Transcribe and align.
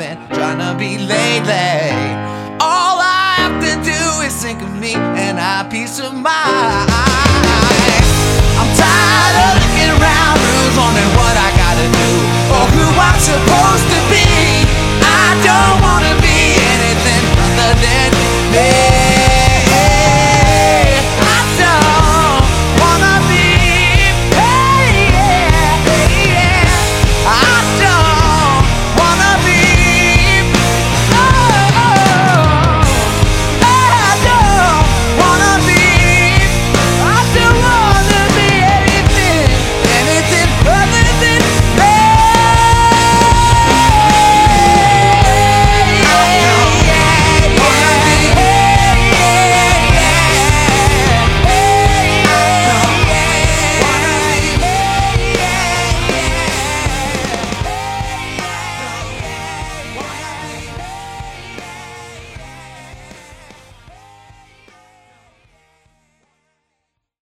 been 0.00 0.16
trying 0.30 0.56
to 0.56 0.74
be 0.78 0.96
lately. 0.96 1.84
All 2.58 2.96
I 3.04 3.34
have 3.36 3.60
to 3.60 3.72
do 3.84 4.00
is 4.26 4.34
think 4.42 4.62
of 4.62 4.72
me 4.80 4.94
and 4.94 5.38
I 5.38 5.68
peace 5.68 6.00
of 6.00 6.14
mind. 6.14 6.39